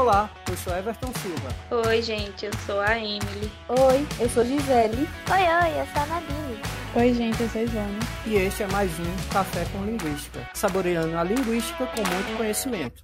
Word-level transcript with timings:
Olá, 0.00 0.30
eu 0.48 0.56
sou 0.56 0.74
Everton 0.74 1.12
Silva. 1.20 1.86
Oi, 1.86 2.00
gente, 2.00 2.46
eu 2.46 2.52
sou 2.64 2.80
a 2.80 2.96
Emily. 2.96 3.52
Oi, 3.68 4.06
eu 4.18 4.30
sou 4.30 4.42
Gisele. 4.42 5.06
Oi, 5.30 5.42
oi, 5.42 5.78
eu 5.78 5.86
sou 5.92 6.02
a 6.02 6.06
Nadine. 6.06 6.62
Oi, 6.96 7.12
gente, 7.12 7.42
eu 7.42 7.48
sou 7.50 7.60
Ivone. 7.60 7.98
E 8.24 8.34
este 8.36 8.62
é 8.62 8.66
mais 8.68 8.90
um 8.98 9.30
Café 9.30 9.66
com 9.70 9.84
Linguística, 9.84 10.40
saboreando 10.54 11.18
a 11.18 11.22
linguística 11.22 11.84
com 11.84 11.98
muito 11.98 12.36
conhecimento. 12.38 13.02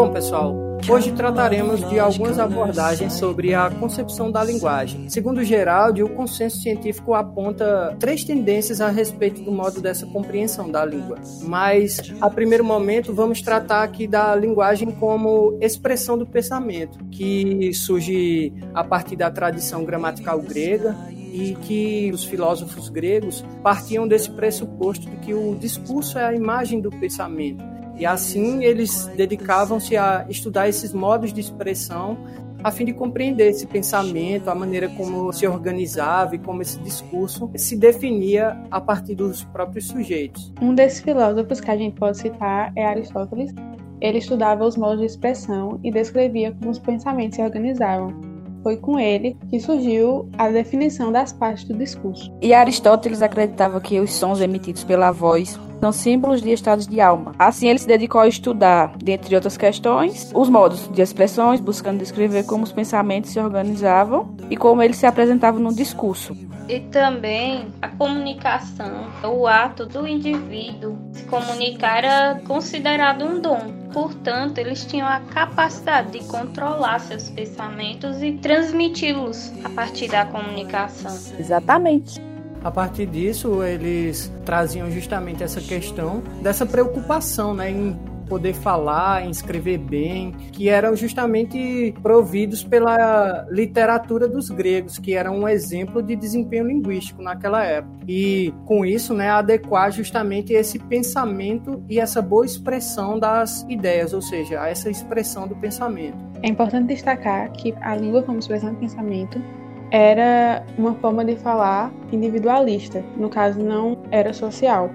Bom, 0.00 0.10
pessoal, 0.10 0.56
hoje 0.88 1.12
trataremos 1.12 1.86
de 1.86 1.98
algumas 1.98 2.38
abordagens 2.38 3.12
sobre 3.12 3.52
a 3.52 3.68
concepção 3.68 4.32
da 4.32 4.42
linguagem. 4.42 5.10
Segundo 5.10 5.44
Geraldi, 5.44 6.02
o 6.02 6.08
consenso 6.08 6.56
científico 6.56 7.12
aponta 7.12 7.94
três 8.00 8.24
tendências 8.24 8.80
a 8.80 8.88
respeito 8.88 9.42
do 9.42 9.52
modo 9.52 9.78
dessa 9.78 10.06
compreensão 10.06 10.70
da 10.70 10.86
língua. 10.86 11.18
Mas, 11.42 12.00
a 12.18 12.30
primeiro 12.30 12.64
momento, 12.64 13.12
vamos 13.12 13.42
tratar 13.42 13.82
aqui 13.82 14.06
da 14.06 14.34
linguagem 14.34 14.90
como 14.90 15.58
expressão 15.60 16.16
do 16.16 16.26
pensamento, 16.26 16.98
que 17.10 17.70
surge 17.74 18.54
a 18.72 18.82
partir 18.82 19.16
da 19.16 19.30
tradição 19.30 19.84
gramatical 19.84 20.40
grega 20.40 20.96
e 21.30 21.54
que 21.60 22.10
os 22.10 22.24
filósofos 22.24 22.88
gregos 22.88 23.44
partiam 23.62 24.08
desse 24.08 24.30
pressuposto 24.30 25.10
de 25.10 25.16
que 25.16 25.34
o 25.34 25.54
discurso 25.56 26.18
é 26.18 26.24
a 26.24 26.34
imagem 26.34 26.80
do 26.80 26.88
pensamento 26.88 27.79
e 28.00 28.06
assim 28.06 28.64
eles 28.64 29.06
dedicavam-se 29.14 29.96
a 29.96 30.24
estudar 30.28 30.68
esses 30.68 30.92
modos 30.92 31.32
de 31.32 31.40
expressão 31.40 32.16
a 32.62 32.70
fim 32.70 32.84
de 32.84 32.92
compreender 32.92 33.48
esse 33.48 33.66
pensamento, 33.66 34.48
a 34.48 34.54
maneira 34.54 34.88
como 34.90 35.32
se 35.32 35.46
organizava 35.46 36.34
e 36.34 36.38
como 36.38 36.62
esse 36.62 36.78
discurso 36.80 37.50
se 37.54 37.76
definia 37.76 38.56
a 38.70 38.80
partir 38.80 39.14
dos 39.14 39.44
próprios 39.44 39.86
sujeitos. 39.86 40.52
Um 40.60 40.74
desses 40.74 41.00
filósofos 41.00 41.60
que 41.60 41.70
a 41.70 41.76
gente 41.76 41.98
pode 41.98 42.18
citar 42.18 42.72
é 42.76 42.84
Aristóteles. 42.84 43.54
Ele 44.00 44.18
estudava 44.18 44.64
os 44.64 44.76
modos 44.76 45.00
de 45.00 45.06
expressão 45.06 45.78
e 45.82 45.90
descrevia 45.90 46.52
como 46.52 46.70
os 46.70 46.78
pensamentos 46.78 47.36
se 47.36 47.42
organizavam. 47.42 48.14
Foi 48.62 48.76
com 48.76 48.98
ele 48.98 49.36
que 49.48 49.58
surgiu 49.58 50.28
a 50.36 50.50
definição 50.50 51.10
das 51.10 51.32
partes 51.32 51.64
do 51.64 51.74
discurso. 51.74 52.30
E 52.42 52.52
Aristóteles 52.52 53.22
acreditava 53.22 53.80
que 53.80 53.98
os 53.98 54.12
sons 54.12 54.40
emitidos 54.40 54.84
pela 54.84 55.10
voz 55.10 55.58
são 55.80 55.92
símbolos 55.92 56.42
de 56.42 56.50
estados 56.52 56.86
de 56.86 57.00
alma. 57.00 57.32
Assim, 57.38 57.68
ele 57.68 57.78
se 57.78 57.86
dedicou 57.86 58.20
a 58.20 58.28
estudar, 58.28 58.92
dentre 58.98 59.34
outras 59.34 59.56
questões, 59.56 60.30
os 60.34 60.48
modos 60.48 60.88
de 60.88 61.00
expressões, 61.00 61.58
buscando 61.58 61.98
descrever 61.98 62.44
como 62.44 62.64
os 62.64 62.72
pensamentos 62.72 63.30
se 63.30 63.40
organizavam 63.40 64.34
e 64.50 64.56
como 64.56 64.82
eles 64.82 64.96
se 64.96 65.06
apresentavam 65.06 65.60
no 65.60 65.74
discurso. 65.74 66.36
E 66.68 66.80
também 66.80 67.66
a 67.82 67.88
comunicação, 67.88 69.08
o 69.24 69.46
ato 69.46 69.86
do 69.86 70.06
indivíduo 70.06 70.96
se 71.12 71.24
comunicar 71.24 72.04
era 72.04 72.40
considerado 72.46 73.24
um 73.24 73.40
dom. 73.40 73.80
Portanto, 73.92 74.58
eles 74.58 74.84
tinham 74.84 75.08
a 75.08 75.18
capacidade 75.18 76.12
de 76.12 76.24
controlar 76.26 77.00
seus 77.00 77.28
pensamentos 77.28 78.22
e 78.22 78.34
transmiti-los 78.34 79.52
a 79.64 79.68
partir 79.70 80.08
da 80.08 80.24
comunicação. 80.26 81.12
Exatamente. 81.36 82.29
A 82.62 82.70
partir 82.70 83.06
disso, 83.06 83.62
eles 83.62 84.30
traziam 84.44 84.90
justamente 84.90 85.42
essa 85.42 85.60
questão 85.60 86.22
dessa 86.42 86.66
preocupação 86.66 87.54
né, 87.54 87.70
em 87.70 87.98
poder 88.30 88.54
falar, 88.54 89.26
em 89.26 89.30
escrever 89.30 89.76
bem, 89.76 90.32
que 90.52 90.68
eram 90.68 90.94
justamente 90.94 91.92
providos 92.00 92.62
pela 92.62 93.44
literatura 93.50 94.28
dos 94.28 94.48
gregos, 94.50 94.98
que 94.98 95.14
era 95.14 95.32
um 95.32 95.48
exemplo 95.48 96.00
de 96.00 96.14
desempenho 96.14 96.68
linguístico 96.68 97.20
naquela 97.20 97.64
época. 97.64 97.98
E 98.06 98.54
com 98.66 98.84
isso, 98.84 99.12
né, 99.12 99.30
adequar 99.30 99.90
justamente 99.90 100.52
esse 100.52 100.78
pensamento 100.78 101.82
e 101.88 101.98
essa 101.98 102.22
boa 102.22 102.46
expressão 102.46 103.18
das 103.18 103.66
ideias, 103.68 104.12
ou 104.12 104.22
seja, 104.22 104.64
essa 104.68 104.88
expressão 104.88 105.48
do 105.48 105.56
pensamento. 105.56 106.16
É 106.42 106.48
importante 106.48 106.86
destacar 106.86 107.50
que 107.50 107.74
a 107.80 107.96
língua 107.96 108.22
como 108.22 108.38
expressão 108.38 108.70
de 108.70 108.76
pensamento 108.76 109.42
era 109.90 110.64
uma 110.78 110.94
forma 110.94 111.24
de 111.24 111.36
falar 111.36 111.92
individualista, 112.12 113.04
no 113.16 113.28
caso 113.28 113.60
não 113.60 113.98
era 114.10 114.32
social. 114.32 114.90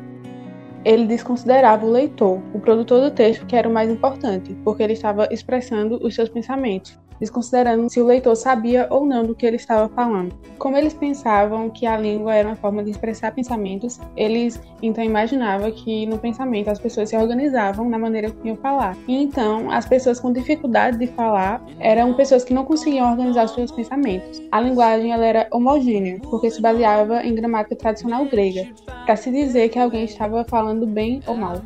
Ele 0.84 1.06
desconsiderava 1.06 1.86
o 1.86 1.92
leitor, 1.92 2.40
o 2.54 2.60
produtor 2.60 3.02
do 3.02 3.12
texto, 3.12 3.46
que 3.46 3.56
era 3.56 3.68
o 3.68 3.74
mais 3.74 3.90
importante, 3.90 4.56
porque 4.64 4.84
ele 4.84 4.94
estava 4.94 5.28
expressando 5.32 6.00
os 6.06 6.14
seus 6.14 6.30
pensamentos 6.30 6.98
desconsiderando 7.20 7.90
se 7.90 8.00
o 8.00 8.06
leitor 8.06 8.36
sabia 8.36 8.88
ou 8.90 9.06
não 9.06 9.24
do 9.24 9.36
que 9.36 9.46
ele 9.46 9.56
estava 9.56 9.90
falando. 9.90 10.34
Como 10.58 10.78
eles 10.78 10.94
pensavam 10.94 11.70
que 11.70 11.86
a 11.86 11.98
língua 11.98 12.34
era 12.34 12.48
uma 12.48 12.56
forma 12.56 12.84
de 12.84 12.92
expressar 12.92 13.34
pensamentos, 13.34 14.00
eles 14.16 14.60
então 14.82 15.04
imaginavam 15.04 15.72
que 15.72 16.06
no 16.06 16.18
pensamento 16.18 16.70
as 16.70 16.80
pessoas 16.80 17.10
se 17.10 17.18
organizavam 17.18 17.90
na 17.90 17.98
maneira 17.98 18.32
que 18.32 18.48
iam 18.48 18.58
falar. 18.58 18.96
E 19.08 19.16
então 19.16 19.72
as 19.72 19.86
pessoas 19.86 20.20
com 20.20 20.32
dificuldade 20.32 20.98
de 20.98 21.08
falar 21.08 21.64
eram 21.80 22.14
pessoas 22.14 22.44
que 22.44 22.54
não 22.54 22.66
conseguiam 22.66 23.10
organizar 23.10 23.48
seus 23.48 23.72
pensamentos. 23.72 24.42
A 24.52 24.62
linguagem 24.62 25.12
ela 25.12 25.26
era 25.26 25.48
homogênea, 25.52 26.20
porque 26.30 26.50
se 26.50 26.62
baseava 26.62 27.24
em 27.24 27.36
gramática 27.36 27.76
tradicional 27.76 28.26
grega, 28.26 28.68
para 29.06 29.16
se 29.16 29.32
dizer 29.32 29.70
que 29.70 29.80
alguém 29.80 30.06
estava 30.06 30.44
falando 30.46 30.86
bem 30.86 31.22
ou 31.28 31.36
mal. 31.36 31.62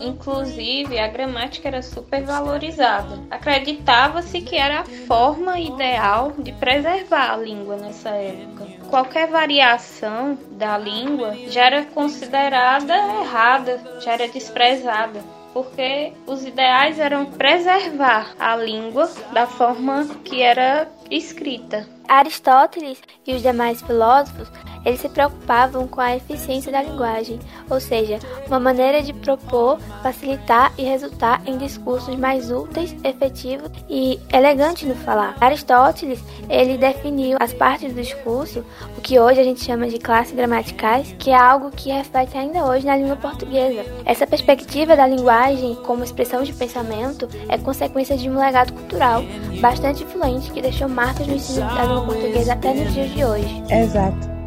Inclusive, 0.00 0.98
a 0.98 1.08
gramática 1.08 1.68
era 1.68 1.82
super 1.82 2.22
valorizada. 2.22 3.18
Acreditava-se 3.30 4.40
que 4.40 4.56
era 4.56 4.80
a 4.80 4.84
forma 4.84 5.58
ideal 5.58 6.32
de 6.38 6.52
preservar 6.52 7.32
a 7.32 7.36
língua 7.36 7.76
nessa 7.76 8.10
época. 8.10 8.66
Qualquer 8.88 9.28
variação 9.28 10.38
da 10.52 10.78
língua 10.78 11.34
já 11.48 11.64
era 11.64 11.84
considerada 11.84 12.94
errada, 12.94 13.80
já 14.00 14.12
era 14.12 14.28
desprezada 14.28 15.20
porque 15.52 16.12
os 16.26 16.44
ideais 16.44 16.98
eram 16.98 17.26
preservar 17.26 18.34
a 18.38 18.54
língua 18.54 19.10
da 19.32 19.46
forma 19.46 20.06
que 20.24 20.42
era 20.42 20.88
escrita. 21.10 21.84
Aristóteles 22.06 23.02
e 23.26 23.34
os 23.34 23.42
demais 23.42 23.82
filósofos 23.82 24.48
eles 24.88 25.00
se 25.00 25.08
preocupavam 25.08 25.86
com 25.86 26.00
a 26.00 26.16
eficiência 26.16 26.72
da 26.72 26.82
linguagem, 26.82 27.38
ou 27.68 27.78
seja, 27.78 28.18
uma 28.46 28.58
maneira 28.58 29.02
de 29.02 29.12
propor, 29.12 29.78
facilitar 30.02 30.72
e 30.78 30.82
resultar 30.82 31.42
em 31.46 31.58
discursos 31.58 32.16
mais 32.16 32.50
úteis, 32.50 32.96
efetivos 33.04 33.70
e 33.88 34.18
elegantes 34.32 34.88
no 34.88 34.94
falar. 34.94 35.36
Aristóteles, 35.40 36.24
ele 36.48 36.78
definiu 36.78 37.36
as 37.38 37.52
partes 37.52 37.92
do 37.92 38.00
discurso, 38.00 38.64
o 38.96 39.00
que 39.02 39.20
hoje 39.20 39.40
a 39.40 39.44
gente 39.44 39.62
chama 39.62 39.88
de 39.88 39.98
classes 39.98 40.34
gramaticais, 40.34 41.14
que 41.18 41.30
é 41.30 41.36
algo 41.36 41.70
que 41.70 41.90
reflete 41.90 42.38
ainda 42.38 42.64
hoje 42.64 42.86
na 42.86 42.96
língua 42.96 43.16
portuguesa. 43.16 43.84
Essa 44.06 44.26
perspectiva 44.26 44.96
da 44.96 45.06
linguagem 45.06 45.74
como 45.84 46.02
expressão 46.02 46.42
de 46.42 46.52
pensamento 46.54 47.28
é 47.48 47.58
consequência 47.58 48.16
de 48.16 48.30
um 48.30 48.38
legado 48.38 48.72
cultural 48.72 49.22
bastante 49.60 50.02
influente 50.02 50.50
que 50.50 50.62
deixou 50.62 50.88
marcas 50.88 51.26
no 51.26 51.34
ensino 51.34 51.66
da 51.74 51.84
língua 51.84 52.06
portuguesa 52.06 52.54
até 52.54 52.72
nos 52.72 52.94
dias 52.94 53.10
de 53.10 53.24
hoje. 53.24 53.62
Exato. 53.68 54.37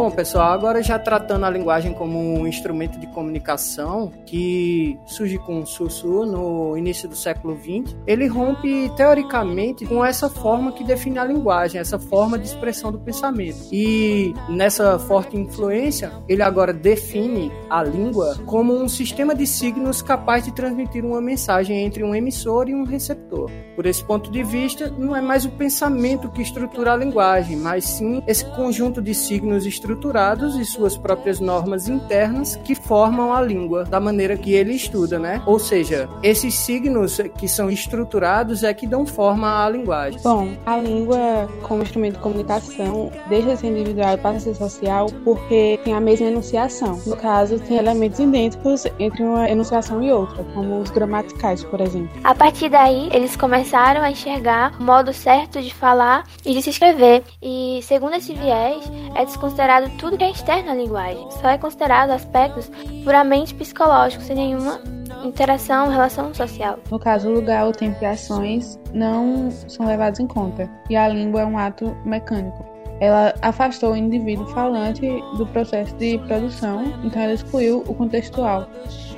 Bom, 0.00 0.10
pessoal, 0.10 0.54
agora 0.54 0.82
já 0.82 0.98
tratando 0.98 1.44
a 1.44 1.50
linguagem 1.50 1.92
como 1.92 2.18
um 2.18 2.46
instrumento 2.46 2.98
de 2.98 3.06
comunicação 3.08 4.10
que 4.24 4.98
surge 5.04 5.36
com 5.36 5.60
o 5.60 5.66
Sussu 5.66 6.24
no 6.24 6.74
início 6.74 7.06
do 7.06 7.14
século 7.14 7.54
XX, 7.54 7.94
ele 8.06 8.26
rompe 8.26 8.90
teoricamente 8.96 9.84
com 9.84 10.02
essa 10.02 10.30
forma 10.30 10.72
que 10.72 10.82
define 10.82 11.18
a 11.18 11.24
linguagem, 11.26 11.78
essa 11.78 11.98
forma 11.98 12.38
de 12.38 12.46
expressão 12.46 12.90
do 12.90 12.98
pensamento. 12.98 13.58
E 13.70 14.32
nessa 14.48 14.98
forte 14.98 15.36
influência, 15.36 16.10
ele 16.26 16.42
agora 16.42 16.72
define 16.72 17.52
a 17.68 17.82
língua 17.82 18.38
como 18.46 18.72
um 18.72 18.88
sistema 18.88 19.34
de 19.34 19.46
signos 19.46 20.00
capaz 20.00 20.46
de 20.46 20.52
transmitir 20.52 21.04
uma 21.04 21.20
mensagem 21.20 21.76
entre 21.84 22.02
um 22.02 22.14
emissor 22.14 22.70
e 22.70 22.74
um 22.74 22.84
receptor. 22.84 23.50
Por 23.76 23.84
esse 23.84 24.02
ponto 24.02 24.30
de 24.30 24.42
vista, 24.42 24.88
não 24.88 25.14
é 25.14 25.20
mais 25.20 25.44
o 25.44 25.50
pensamento 25.50 26.30
que 26.30 26.40
estrutura 26.40 26.94
a 26.94 26.96
linguagem, 26.96 27.58
mas 27.58 27.84
sim 27.84 28.22
esse 28.26 28.46
conjunto 28.56 29.02
de 29.02 29.14
signos 29.14 29.66
estruturados 29.66 29.89
estruturados 29.90 30.56
e 30.56 30.64
suas 30.64 30.96
próprias 30.96 31.40
normas 31.40 31.88
internas 31.88 32.56
que 32.56 32.74
formam 32.74 33.32
a 33.32 33.42
língua 33.42 33.84
da 33.84 33.98
maneira 33.98 34.36
que 34.36 34.52
ele 34.52 34.72
estuda, 34.72 35.18
né? 35.18 35.42
Ou 35.46 35.58
seja, 35.58 36.08
esses 36.22 36.54
signos 36.54 37.20
que 37.36 37.48
são 37.48 37.68
estruturados 37.68 38.62
é 38.62 38.72
que 38.72 38.86
dão 38.86 39.04
forma 39.04 39.64
à 39.64 39.68
linguagem. 39.68 40.20
Bom, 40.22 40.52
a 40.64 40.76
língua 40.76 41.48
como 41.62 41.82
instrumento 41.82 42.14
de 42.14 42.20
comunicação 42.20 43.10
deixa 43.28 43.48
de 43.48 43.56
ser 43.56 43.66
individual 43.68 44.14
e 44.14 44.18
passa 44.18 44.36
a 44.36 44.40
ser 44.40 44.54
social 44.54 45.06
porque 45.24 45.80
tem 45.84 45.94
a 45.94 46.00
mesma 46.00 46.28
enunciação. 46.28 47.00
No 47.06 47.16
caso, 47.16 47.58
tem 47.58 47.76
elementos 47.76 48.20
idênticos 48.20 48.86
entre 48.98 49.22
uma 49.22 49.48
enunciação 49.50 50.02
e 50.02 50.12
outra, 50.12 50.44
como 50.54 50.80
os 50.80 50.90
gramaticais, 50.90 51.64
por 51.64 51.80
exemplo. 51.80 52.10
A 52.22 52.34
partir 52.34 52.68
daí, 52.68 53.08
eles 53.12 53.36
começaram 53.36 54.02
a 54.02 54.10
enxergar 54.10 54.74
o 54.78 54.84
modo 54.84 55.12
certo 55.12 55.60
de 55.60 55.74
falar 55.74 56.24
e 56.44 56.54
de 56.54 56.62
se 56.62 56.70
escrever. 56.70 57.24
E, 57.42 57.80
segundo 57.82 58.14
esse 58.14 58.34
viés, 58.34 58.90
é 59.14 59.24
desconsiderado 59.24 59.79
tudo 59.98 60.16
que 60.16 60.24
é 60.24 60.30
externo 60.30 60.70
à 60.70 60.74
linguagem. 60.74 61.30
Só 61.30 61.48
é 61.48 61.58
considerado 61.58 62.10
aspectos 62.10 62.70
puramente 63.04 63.54
psicológicos, 63.54 64.26
sem 64.26 64.36
nenhuma 64.36 64.80
interação, 65.24 65.88
relação 65.88 66.32
social. 66.34 66.78
No 66.90 66.98
caso, 66.98 67.28
o 67.28 67.32
lugar, 67.32 67.66
o 67.66 67.72
tempo 67.72 67.96
e 68.02 68.06
ações 68.06 68.78
não 68.92 69.50
são 69.50 69.86
levados 69.86 70.20
em 70.20 70.26
conta, 70.26 70.70
e 70.88 70.96
a 70.96 71.08
língua 71.08 71.42
é 71.42 71.46
um 71.46 71.58
ato 71.58 71.96
mecânico. 72.04 72.64
Ela 73.00 73.34
afastou 73.40 73.92
o 73.92 73.96
indivíduo 73.96 74.46
falante 74.48 75.06
do 75.36 75.46
processo 75.46 75.94
de 75.96 76.18
produção, 76.26 76.84
então 77.02 77.22
ela 77.22 77.32
excluiu 77.32 77.82
o 77.86 77.94
contextual. 77.94 78.68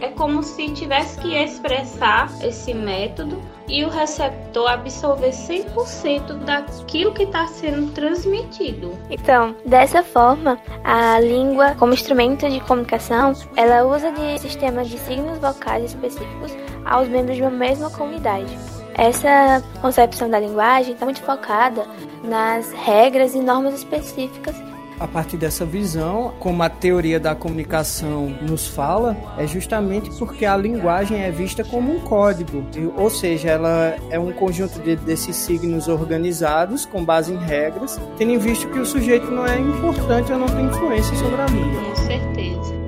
É 0.03 0.09
como 0.09 0.43
se 0.43 0.69
tivesse 0.71 1.17
que 1.21 1.33
expressar 1.33 2.29
esse 2.43 2.75
método 2.75 3.41
e 3.69 3.85
o 3.85 3.89
receptor 3.89 4.69
absorver 4.69 5.31
100% 5.31 6.39
daquilo 6.39 7.15
que 7.15 7.23
está 7.23 7.47
sendo 7.47 7.93
transmitido. 7.93 8.99
Então, 9.09 9.55
dessa 9.65 10.03
forma, 10.03 10.59
a 10.83 11.21
língua, 11.21 11.77
como 11.79 11.95
instrumento 11.95 12.51
de 12.51 12.59
comunicação, 12.59 13.33
ela 13.55 13.85
usa 13.85 14.11
de 14.11 14.41
sistema 14.41 14.85
de 14.85 14.99
signos 14.99 15.39
vocais 15.39 15.85
específicos 15.85 16.53
aos 16.85 17.07
membros 17.07 17.37
de 17.37 17.43
uma 17.43 17.53
mesma 17.53 17.89
comunidade. 17.89 18.59
Essa 18.95 19.63
concepção 19.81 20.29
da 20.29 20.41
linguagem 20.41 20.95
está 20.95 21.05
muito 21.05 21.23
focada 21.23 21.87
nas 22.25 22.73
regras 22.73 23.37
e 23.37 23.39
normas 23.39 23.75
específicas 23.75 24.57
a 25.03 25.09
partir 25.09 25.37
dessa 25.37 25.67
visão, 25.67 26.33
como 26.39 26.63
a 26.63 26.69
teoria 26.69 27.19
da 27.19 27.35
comunicação 27.35 28.29
nos 28.41 28.69
fala, 28.69 29.17
é 29.37 29.47
justamente 29.47 30.09
porque 30.17 30.47
a 30.47 30.57
linguagem 30.57 31.21
é 31.21 31.31
vista 31.31 31.65
como 31.65 31.93
um 31.93 32.01
código, 32.01 32.65
ou 32.97 33.11
seja, 33.11 33.51
ela 33.51 33.97
é 34.11 34.19
um 34.19 34.33
conjunto 34.33 34.79
de, 34.79 34.95
desses 34.95 35.35
signos 35.35 35.89
organizados 35.89 36.87
com 36.87 37.05
base 37.05 37.33
em 37.33 37.39
regras, 37.39 38.01
tendo 38.17 38.31
em 38.31 38.39
vista 38.39 38.69
que 38.69 38.79
o 38.79 38.87
sujeito 38.87 39.29
não 39.29 39.45
é 39.45 39.59
importante 39.59 40.33
ou 40.33 40.39
não 40.39 40.47
tem 40.47 40.67
influência 40.67 41.17
sobre 41.17 41.41
a 41.41 41.47
língua. 41.47 41.83
Com 41.83 41.97
certeza. 41.97 42.83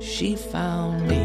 She 0.00 0.36
found 0.36 1.02
me. 1.06 1.22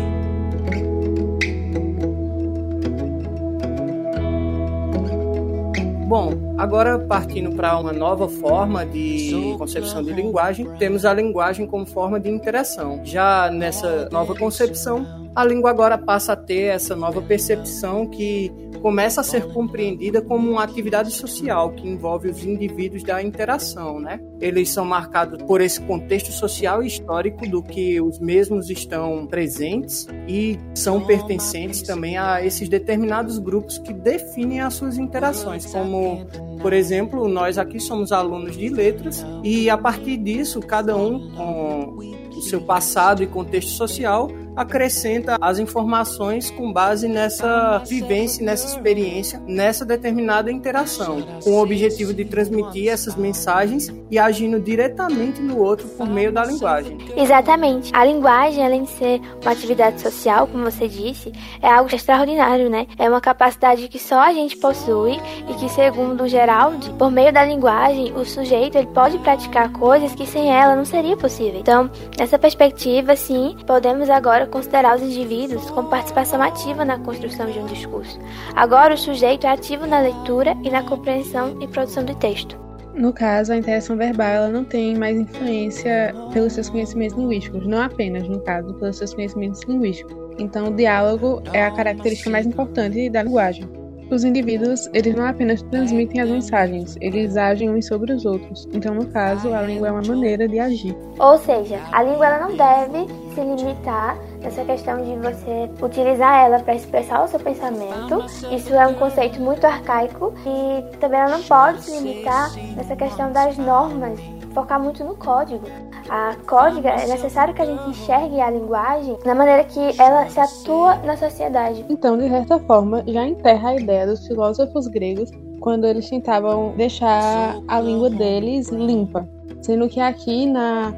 Bom, 6.08 6.46
agora 6.57 6.98
partindo 6.98 7.51
para 7.56 7.77
uma 7.77 7.94
nova 7.94 8.27
forma 8.27 8.86
de 8.86 9.56
concepção 9.57 10.04
de 10.04 10.12
linguagem, 10.12 10.68
temos 10.80 11.06
a 11.06 11.13
linguagem 11.13 11.68
como 11.68 11.86
forma 11.86 12.19
de 12.19 12.30
interação. 12.30 13.01
Já 13.04 13.50
nessa 13.51 14.09
nova 14.12 14.36
concepção, 14.36 15.26
a 15.38 15.45
língua 15.45 15.69
agora 15.69 16.00
passa 16.00 16.34
a 16.34 16.36
ter 16.36 16.63
essa 16.63 16.95
nova 16.95 17.22
percepção 17.22 18.07
que 18.07 18.51
começa 18.81 19.22
a 19.22 19.24
ser 19.24 19.45
compreendida 19.54 20.19
como 20.19 20.50
uma 20.50 20.63
atividade 20.63 21.12
social 21.12 21.74
que 21.74 21.88
envolve 21.88 22.28
os 22.28 22.44
indivíduos 22.44 23.04
da 23.04 23.22
interação, 23.22 24.00
né? 24.00 24.19
Eles 24.42 24.72
são 24.72 24.84
marcados 24.84 25.44
por 25.44 25.62
esse 25.62 25.80
contexto 25.81 26.31
social 26.31 26.81
e 26.81 26.88
histórico 26.88 27.48
do 27.48 27.62
que 27.62 28.01
os 28.01 28.18
mesmos 28.18 28.72
estão 28.72 29.28
presentes 29.28 30.07
e 30.28 30.60
são 30.74 31.06
pertencentes 31.06 31.83
também 31.83 32.18
a 32.18 32.44
esses 32.44 32.68
determinados 32.68 33.38
grupos 33.38 33.78
que 33.78 33.94
definem 33.94 34.62
as 34.62 34.74
suas 34.74 34.98
interações, 34.98 35.68
como, 35.68 36.25
por 36.60 36.74
exemplo, 36.74 37.28
nós 37.28 37.60
aqui 37.60 37.80
somos 37.80 38.12
alunos 38.12 38.57
de 38.57 38.69
letras 38.69 39.24
e 39.44 39.69
a 39.69 39.78
partir 39.78 40.18
disso, 40.18 40.60
cada 40.62 40.95
um 40.98 41.30
com 41.30 41.95
o 42.36 42.42
seu 42.42 42.62
passado 42.62 43.22
e 43.22 43.28
contexto 43.28 43.69
social 43.69 44.30
acrescenta 44.57 45.38
as 45.39 45.59
informações 45.59 46.50
com 46.50 46.74
base 46.74 47.07
nessa 47.07 47.77
vivência, 47.88 48.44
nessa 48.44 48.68
experiência, 48.68 49.39
nessa 49.45 49.86
determinada 49.86 50.51
interação, 50.51 51.21
com 51.44 51.51
o 51.51 51.62
objetivo 51.62 52.12
de 52.12 52.25
transmitir 52.25 52.89
essas 52.89 53.15
mensagens 53.15 53.94
e 54.09 54.18
agindo 54.18 54.59
diretamente 54.59 55.39
no 55.42 55.59
outro 55.59 55.88
por 55.89 56.09
meio 56.09 56.31
da 56.31 56.44
linguagem. 56.44 56.98
Exatamente. 57.15 57.92
A 57.94 58.04
linguagem, 58.04 58.65
além 58.65 58.83
de 58.83 58.89
ser 58.89 59.21
uma 59.44 59.51
atividade 59.51 60.01
social, 60.01 60.48
como 60.48 60.63
você 60.63 60.88
disse, 60.88 61.31
é 61.62 61.69
algo 61.69 61.94
extraordinário, 61.94 62.68
né? 62.68 62.88
É 62.98 63.07
uma 63.07 63.21
capacidade 63.21 63.88
que 63.88 64.00
só 64.00 64.21
a 64.21 64.33
gente 64.33 64.57
possui 64.57 65.19
e 65.48 65.54
que, 65.54 65.69
segundo 65.69 66.27
Geraldi, 66.27 66.89
por 66.94 67.12
meio 67.12 67.31
da 67.31 67.45
linguagem, 67.45 68.12
o 68.13 68.25
sujeito 68.25 68.77
ele 68.77 68.88
pode 68.88 69.19
praticar 69.19 69.71
coisas 69.71 70.15
que 70.15 70.25
sem 70.25 70.50
ela 70.51 70.75
não 70.75 70.86
seria 70.86 71.15
possível. 71.15 71.59
Então, 71.59 71.92
nessa 72.18 72.39
perspectiva, 72.39 73.15
sim, 73.15 73.56
podemos 73.68 74.09
agora 74.09 74.46
considerar 74.47 74.95
os 74.95 75.01
indivíduos 75.01 75.69
com 75.71 75.85
participação 75.85 76.41
ativa 76.41 76.83
na 76.83 76.99
construção 76.99 77.47
de 77.47 77.59
um 77.59 77.65
discurso. 77.65 78.19
Agora, 78.55 78.94
o 78.94 78.97
sujeito 78.97 79.45
é 79.45 79.51
ativo 79.51 79.85
na 79.85 79.99
leitura 79.99 80.57
e 80.63 80.69
na 80.69 80.83
compreensão 80.83 81.57
e 81.61 81.67
produção 81.67 82.03
do 82.03 82.15
texto. 82.15 82.57
No 82.94 83.13
caso, 83.13 83.53
a 83.53 83.57
interação 83.57 83.95
verbal 83.95 84.27
ela 84.27 84.49
não 84.49 84.63
tem 84.63 84.97
mais 84.97 85.15
influência 85.15 86.15
pelos 86.33 86.53
seus 86.53 86.67
conhecimentos 86.67 87.15
linguísticos, 87.15 87.67
não 87.67 87.79
apenas, 87.79 88.27
no 88.27 88.39
caso, 88.39 88.73
pelos 88.73 88.97
seus 88.97 89.13
conhecimentos 89.13 89.61
linguísticos. 89.63 90.15
Então, 90.39 90.69
o 90.69 90.75
diálogo 90.75 91.44
é 91.53 91.63
a 91.63 91.71
característica 91.71 92.29
mais 92.29 92.47
importante 92.47 93.07
da 93.09 93.21
linguagem. 93.21 93.69
Os 94.09 94.23
indivíduos, 94.23 94.89
eles 94.94 95.13
não 95.13 95.25
apenas 95.25 95.61
transmitem 95.63 96.21
as 96.21 96.29
mensagens, 96.29 96.97
eles 97.01 97.35
agem 97.35 97.69
uns 97.69 97.88
sobre 97.88 98.13
os 98.13 98.25
outros. 98.25 98.67
Então, 98.73 98.95
no 98.95 99.05
caso, 99.07 99.53
a 99.53 99.61
língua 99.61 99.89
é 99.89 99.91
uma 99.91 100.01
maneira 100.01 100.47
de 100.47 100.57
agir. 100.59 100.95
Ou 101.19 101.38
seja, 101.38 101.79
a 101.91 102.01
língua 102.01 102.25
ela 102.25 102.47
não 102.47 102.55
deve 102.55 103.05
se 103.35 103.41
limitar 103.41 104.17
nessa 104.42 104.63
questão 104.63 105.04
de 105.04 105.16
você 105.16 105.69
utilizar 105.81 106.45
ela 106.45 106.60
para 106.60 106.75
expressar 106.75 107.24
o 107.24 107.28
seu 107.28 107.39
pensamento. 107.39 108.24
Isso 108.51 108.74
é 108.74 108.88
um 108.88 108.94
conceito 108.94 109.39
muito 109.42 109.66
arcaico 109.66 110.34
e 110.45 110.98
também 110.98 111.19
ela 111.19 111.38
não 111.38 111.44
pode 111.44 111.81
se 111.81 112.00
limitar 112.00 112.54
nessa 112.75 112.95
questão 112.95 113.31
das 113.31 113.57
normas, 113.57 114.19
focar 114.54 114.80
muito 114.81 115.04
no 115.04 115.16
código 115.16 115.66
a 116.10 116.36
códiga, 116.45 116.89
é 116.89 117.07
necessário 117.07 117.54
que 117.54 117.62
a 117.62 117.66
gente 117.66 117.89
enxergue 117.89 118.39
a 118.39 118.50
linguagem 118.50 119.18
na 119.25 119.36
maneira 119.36 119.63
que 119.63 119.80
ela 120.00 120.28
se 120.30 120.40
atua 120.40 120.95
na 120.98 121.18
sociedade. 121.18 121.86
Então, 121.90 122.18
de 122.18 122.30
certa 122.30 122.60
forma, 122.60 123.04
já 123.07 123.25
enterra 123.25 123.69
a 123.69 123.75
ideia 123.75 124.07
dos 124.07 124.25
filósofos 124.25 124.88
gregos 124.88 125.30
quando 125.60 125.86
eles 125.86 126.10
tentavam 126.10 126.74
deixar 126.78 127.60
a 127.68 127.80
língua 127.81 128.10
deles 128.10 128.69
limpa. 128.69 129.28
Sendo 129.62 129.90
que 129.90 130.00
aqui 130.00 130.45
na 130.45 130.94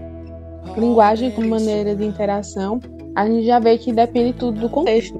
linguagem 0.77 1.31
como 1.31 1.49
maneira 1.49 1.95
de 1.95 2.05
interação, 2.05 2.79
a 3.19 3.25
gente 3.25 3.45
já 3.45 3.59
vê 3.59 3.77
que 3.77 3.91
depende 3.91 4.31
tudo 4.31 4.61
do 4.61 4.69
contexto. 4.69 5.19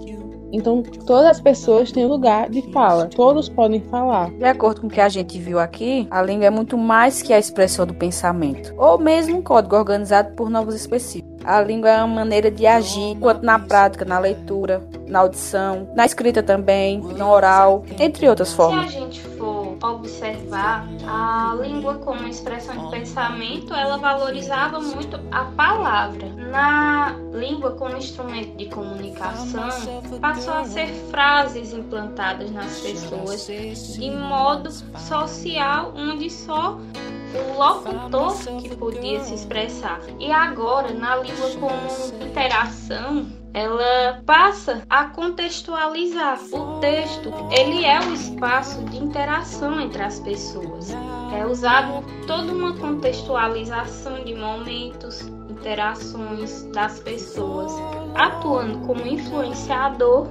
Então, 0.53 0.81
todas 1.05 1.25
as 1.25 1.41
pessoas 1.41 1.91
têm 1.91 2.05
lugar 2.05 2.49
de 2.49 2.61
fala, 2.71 3.07
todos 3.07 3.49
podem 3.49 3.81
falar. 3.81 4.31
De 4.31 4.45
acordo 4.45 4.81
com 4.81 4.87
o 4.87 4.89
que 4.89 5.01
a 5.01 5.09
gente 5.09 5.37
viu 5.37 5.59
aqui, 5.59 6.07
a 6.09 6.21
língua 6.21 6.45
é 6.45 6.49
muito 6.49 6.77
mais 6.77 7.21
que 7.21 7.33
a 7.33 7.37
expressão 7.37 7.85
do 7.85 7.93
pensamento, 7.93 8.73
ou 8.77 8.97
mesmo 8.97 9.37
um 9.37 9.41
código 9.41 9.75
organizado 9.75 10.33
por 10.33 10.49
novos 10.49 10.73
específicos. 10.75 11.29
A 11.43 11.61
língua 11.61 11.89
é 11.89 11.97
uma 11.97 12.15
maneira 12.15 12.49
de 12.49 12.65
agir, 12.65 13.17
quanto 13.19 13.45
na 13.45 13.59
prática, 13.59 14.05
na 14.05 14.17
leitura, 14.17 14.81
na 15.07 15.19
audição, 15.19 15.89
na 15.93 16.05
escrita 16.05 16.41
também, 16.41 16.99
no 16.99 17.29
oral, 17.29 17.83
entre 17.99 18.27
outras 18.29 18.53
formas. 18.53 18.91
Se 18.91 18.97
a 18.97 18.99
gente 19.01 19.21
for 19.21 19.48
observar, 19.81 20.87
a 21.07 21.55
língua 21.61 21.95
como 21.95 22.27
expressão 22.27 22.85
de 22.85 22.91
pensamento, 22.91 23.73
ela 23.73 23.97
valorizava 23.97 24.79
muito 24.79 25.19
a 25.31 25.45
palavra. 25.45 26.27
Na 26.51 27.15
língua 27.33 27.71
como 27.71 27.95
instrumento 27.97 28.57
de 28.57 28.65
comunicação, 28.67 29.69
passou 30.19 30.53
a 30.53 30.65
ser 30.65 30.87
frases 31.09 31.73
implantadas 31.73 32.51
nas 32.51 32.79
pessoas 32.79 33.47
de 33.47 34.11
modo 34.11 34.71
social, 34.71 35.93
onde 35.95 36.29
só 36.29 36.77
o 37.33 37.57
locutor 37.57 38.35
que 38.61 38.75
podia 38.75 39.23
se 39.23 39.35
expressar. 39.35 39.99
E 40.19 40.31
agora, 40.31 40.91
na 40.93 41.17
língua 41.17 41.51
como 41.59 42.25
interação, 42.25 43.27
ela 43.53 44.21
passa 44.25 44.83
a 44.89 45.05
contextualizar. 45.05 46.39
O 46.51 46.79
texto, 46.79 47.31
ele 47.51 47.85
é 47.85 47.99
o 47.99 48.13
espaço 48.13 48.81
de 48.85 48.97
interação 48.97 49.79
entre 49.81 50.01
as 50.01 50.19
pessoas. 50.19 50.91
É 51.35 51.45
usado 51.45 52.03
toda 52.27 52.51
uma 52.51 52.73
contextualização 52.77 54.23
de 54.23 54.35
momentos, 54.35 55.21
interações 55.49 56.63
das 56.73 56.99
pessoas, 56.99 57.71
atuando 58.15 58.79
como 58.85 59.05
influenciador 59.05 60.27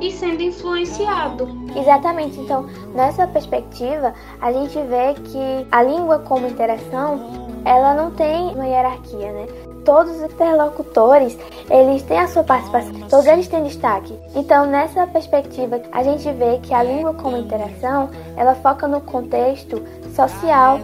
e 0.00 0.10
sendo 0.12 0.42
influenciado. 0.42 1.48
Exatamente. 1.74 2.38
Então, 2.38 2.66
nessa 2.94 3.26
perspectiva, 3.26 4.12
a 4.40 4.52
gente 4.52 4.74
vê 4.74 5.14
que 5.14 5.66
a 5.70 5.82
língua 5.82 6.18
como 6.20 6.46
interação, 6.46 7.48
ela 7.64 7.94
não 7.94 8.10
tem 8.10 8.54
uma 8.54 8.66
hierarquia, 8.66 9.32
né? 9.32 9.65
Todos 9.86 10.16
os 10.16 10.22
interlocutores, 10.24 11.38
eles 11.70 12.02
têm 12.02 12.18
a 12.18 12.26
sua 12.26 12.42
participação, 12.42 12.92
todos 13.08 13.24
eles 13.24 13.46
têm 13.46 13.62
destaque. 13.62 14.12
Então, 14.34 14.66
nessa 14.66 15.06
perspectiva, 15.06 15.80
a 15.92 16.02
gente 16.02 16.28
vê 16.32 16.58
que 16.58 16.74
a 16.74 16.82
língua 16.82 17.14
como 17.14 17.36
interação, 17.36 18.10
ela 18.36 18.56
foca 18.56 18.88
no 18.88 19.00
contexto 19.00 19.80
social, 20.12 20.80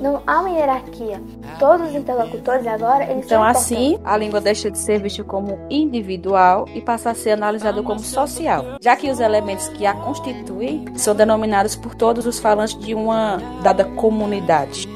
não 0.00 0.22
há 0.24 0.38
uma 0.38 0.50
hierarquia. 0.50 1.20
Todos 1.58 1.88
os 1.88 1.96
interlocutores 1.96 2.64
agora, 2.64 3.02
eles 3.04 3.26
Então, 3.26 3.40
são 3.40 3.42
assim, 3.42 3.98
a 4.04 4.16
língua 4.16 4.40
deixa 4.40 4.70
de 4.70 4.78
ser 4.78 5.00
vista 5.00 5.24
como 5.24 5.58
individual 5.68 6.68
e 6.72 6.80
passa 6.80 7.10
a 7.10 7.14
ser 7.14 7.30
analisada 7.30 7.82
como 7.82 7.98
social, 7.98 8.64
já 8.80 8.94
que 8.94 9.10
os 9.10 9.18
elementos 9.18 9.68
que 9.68 9.84
a 9.84 9.94
constituem 9.94 10.84
são 10.94 11.12
denominados 11.12 11.74
por 11.74 11.96
todos 11.96 12.24
os 12.24 12.38
falantes 12.38 12.78
de 12.78 12.94
uma 12.94 13.38
dada 13.64 13.84
comunidade. 13.84 14.88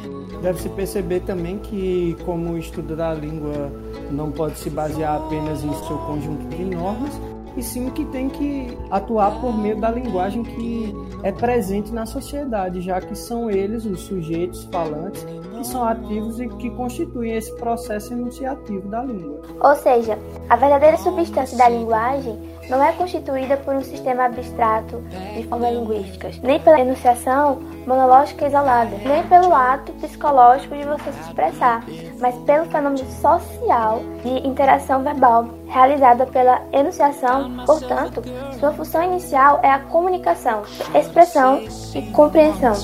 Deve-se 0.43 0.69
perceber 0.69 1.21
também 1.21 1.59
que, 1.59 2.17
como 2.25 2.53
o 2.53 2.59
estudo 2.59 2.95
da 2.95 3.13
língua 3.13 3.73
não 4.11 4.31
pode 4.31 4.59
se 4.59 4.71
basear 4.71 5.17
apenas 5.17 5.65
em 5.65 5.73
seu 5.85 5.99
conjunto 5.99 6.47
de 6.49 6.65
normas, 6.65 7.13
e 7.57 7.63
sim 7.63 7.91
que 7.91 8.05
tem 8.07 8.29
que 8.29 8.79
atuar 8.89 9.41
por 9.41 9.57
meio 9.57 9.81
da 9.81 9.91
linguagem 9.91 10.45
que 10.45 10.95
é 11.25 11.33
presente 11.33 11.93
na 11.93 12.07
sociedade, 12.07 12.81
já 12.81 13.01
que 13.01 13.17
são 13.17 13.51
eles, 13.51 13.85
os 13.85 14.03
sujeitos 14.03 14.65
falantes, 14.67 15.25
que 15.25 15.67
são 15.67 15.83
ativos 15.83 16.39
e 16.39 16.49
que 16.49 16.71
constituem 16.71 17.33
esse 17.33 17.53
processo 17.57 18.13
enunciativo 18.13 18.89
da 18.89 19.03
língua. 19.03 19.41
Ou 19.61 19.75
seja, 19.75 20.17
a 20.49 20.55
verdadeira 20.55 20.97
substância 20.99 21.59
da 21.59 21.69
linguagem 21.69 22.39
não 22.69 22.83
é 22.83 22.93
constituída 22.93 23.57
por 23.57 23.75
um 23.75 23.83
sistema 23.83 24.25
abstrato 24.27 25.03
de 25.35 25.43
formas 25.45 25.73
linguísticas, 25.73 26.39
nem 26.41 26.61
pela 26.61 26.81
enunciação 26.81 27.61
monológica 27.87 28.47
isolada, 28.47 28.97
nem 29.05 29.23
pelo 29.25 29.55
ato 29.55 29.93
psicológico 29.93 30.77
de 30.77 30.85
você 30.85 31.13
se 31.13 31.21
expressar, 31.21 31.85
mas 32.21 32.35
pelo 32.41 32.67
fenômeno 32.67 33.11
social 33.11 34.01
de 34.23 34.47
interação 34.47 35.03
verbal 35.03 35.49
realizada 35.67 36.27
pela 36.27 36.61
enunciação. 36.73 37.51
Portanto, 37.65 38.23
sua 38.59 38.73
função 38.73 39.03
inicial 39.03 39.61
é 39.63 39.71
a 39.71 39.79
comunicação, 39.79 40.63
expressão 40.95 41.63
e 41.95 42.03
compreensão. 42.13 42.75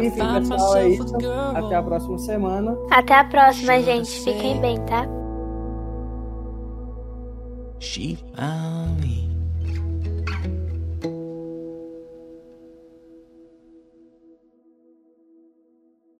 Enfim, 0.00 0.48
pessoal, 0.48 0.76
é 0.76 0.88
isso. 0.88 1.16
Até 1.54 1.74
a 1.76 1.82
próxima 1.82 2.18
semana. 2.18 2.76
Até 2.90 3.14
a 3.14 3.24
próxima, 3.24 3.80
gente. 3.82 4.10
Fiquem 4.22 4.58
bem, 4.58 4.80
tá? 4.86 5.06
She 8.00 8.16
found 8.34 8.76
me. 8.76 8.79